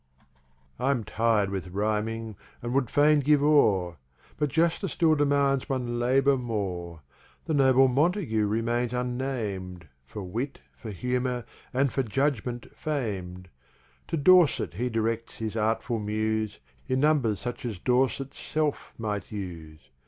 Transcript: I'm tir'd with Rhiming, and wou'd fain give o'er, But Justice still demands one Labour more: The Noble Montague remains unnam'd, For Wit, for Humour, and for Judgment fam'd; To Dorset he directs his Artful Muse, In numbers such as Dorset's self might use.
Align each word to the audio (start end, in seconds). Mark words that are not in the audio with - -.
I'm 0.79 1.03
tir'd 1.03 1.51
with 1.51 1.67
Rhiming, 1.75 2.35
and 2.63 2.73
wou'd 2.73 2.89
fain 2.89 3.19
give 3.19 3.43
o'er, 3.43 3.97
But 4.35 4.49
Justice 4.49 4.93
still 4.93 5.13
demands 5.13 5.69
one 5.69 5.99
Labour 5.99 6.37
more: 6.37 7.01
The 7.45 7.53
Noble 7.53 7.87
Montague 7.87 8.47
remains 8.47 8.93
unnam'd, 8.93 9.89
For 10.07 10.23
Wit, 10.23 10.59
for 10.75 10.89
Humour, 10.89 11.45
and 11.71 11.93
for 11.93 12.01
Judgment 12.01 12.75
fam'd; 12.75 13.47
To 14.07 14.17
Dorset 14.17 14.73
he 14.73 14.89
directs 14.89 15.35
his 15.35 15.55
Artful 15.55 15.99
Muse, 15.99 16.57
In 16.87 16.99
numbers 16.99 17.39
such 17.39 17.63
as 17.63 17.77
Dorset's 17.77 18.39
self 18.39 18.95
might 18.97 19.31
use. 19.31 19.91